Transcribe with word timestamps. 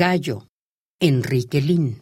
Gallo, 0.00 0.46
Enrique 0.98 1.60
Lin. 1.60 2.00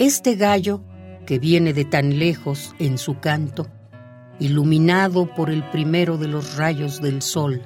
Este 0.00 0.34
gallo, 0.34 0.82
que 1.24 1.38
viene 1.38 1.72
de 1.72 1.84
tan 1.84 2.18
lejos 2.18 2.74
en 2.80 2.98
su 2.98 3.20
canto, 3.20 3.68
iluminado 4.40 5.32
por 5.32 5.50
el 5.50 5.62
primero 5.70 6.18
de 6.18 6.26
los 6.26 6.56
rayos 6.56 7.00
del 7.00 7.22
sol, 7.22 7.62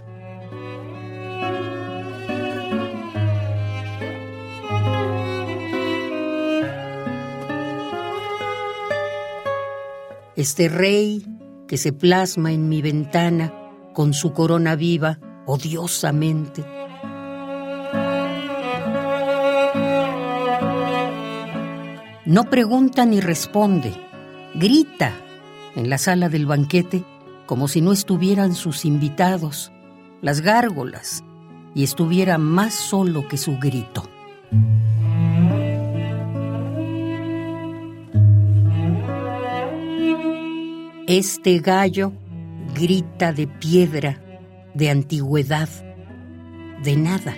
este 10.36 10.68
rey 10.68 11.26
que 11.66 11.78
se 11.78 11.92
plasma 11.92 12.52
en 12.52 12.68
mi 12.68 12.82
ventana 12.82 13.52
con 13.92 14.14
su 14.14 14.32
corona 14.32 14.76
viva 14.76 15.18
odiosamente. 15.46 16.64
No 22.26 22.44
pregunta 22.50 23.06
ni 23.06 23.20
responde, 23.20 23.94
grita 24.54 25.12
en 25.74 25.88
la 25.88 25.98
sala 25.98 26.28
del 26.28 26.44
banquete 26.44 27.04
como 27.46 27.68
si 27.68 27.80
no 27.80 27.92
estuvieran 27.92 28.54
sus 28.54 28.84
invitados, 28.84 29.72
las 30.20 30.40
gárgolas, 30.40 31.22
y 31.74 31.84
estuviera 31.84 32.38
más 32.38 32.74
solo 32.74 33.28
que 33.28 33.36
su 33.36 33.58
grito. 33.58 34.08
Este 41.08 41.60
gallo 41.60 42.12
grita 42.74 43.32
de 43.32 43.46
piedra, 43.46 44.20
de 44.74 44.90
antigüedad, 44.90 45.68
de 46.82 46.96
nada. 46.96 47.36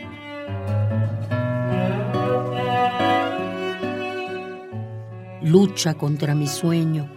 Lucha 5.43 5.93
contra 5.93 6.35
mi 6.35 6.47
sueño, 6.47 7.11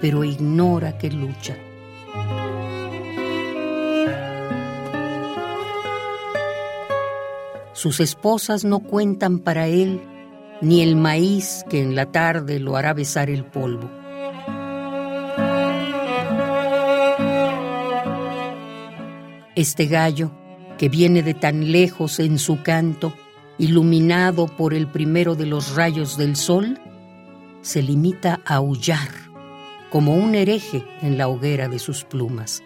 pero 0.00 0.24
ignora 0.24 0.96
que 0.96 1.10
lucha. 1.10 1.58
Sus 7.74 8.00
esposas 8.00 8.64
no 8.64 8.80
cuentan 8.80 9.40
para 9.40 9.66
él 9.66 10.00
ni 10.62 10.80
el 10.80 10.96
maíz 10.96 11.66
que 11.68 11.82
en 11.82 11.94
la 11.94 12.06
tarde 12.06 12.60
lo 12.60 12.76
hará 12.76 12.94
besar 12.94 13.28
el 13.28 13.44
polvo. 13.44 14.07
Este 19.58 19.86
gallo, 19.86 20.30
que 20.78 20.88
viene 20.88 21.24
de 21.24 21.34
tan 21.34 21.72
lejos 21.72 22.20
en 22.20 22.38
su 22.38 22.62
canto, 22.62 23.12
iluminado 23.58 24.46
por 24.46 24.72
el 24.72 24.86
primero 24.86 25.34
de 25.34 25.46
los 25.46 25.74
rayos 25.74 26.16
del 26.16 26.36
sol, 26.36 26.78
se 27.60 27.82
limita 27.82 28.40
a 28.46 28.54
aullar 28.54 29.08
como 29.90 30.14
un 30.14 30.36
hereje 30.36 30.84
en 31.02 31.18
la 31.18 31.26
hoguera 31.26 31.66
de 31.66 31.80
sus 31.80 32.04
plumas. 32.04 32.62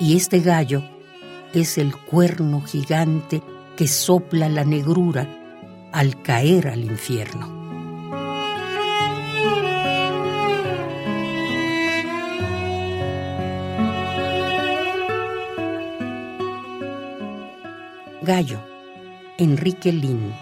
Y 0.00 0.16
este 0.16 0.40
gallo 0.40 0.82
es 1.52 1.78
el 1.78 1.96
cuerno 1.96 2.60
gigante 2.60 3.40
que 3.76 3.88
sopla 3.88 4.48
la 4.48 4.64
negrura 4.64 5.26
al 5.92 6.22
caer 6.22 6.68
al 6.68 6.84
infierno. 6.84 7.64
Gallo, 18.22 18.58
Enrique 19.36 19.92
Lin. 19.92 20.32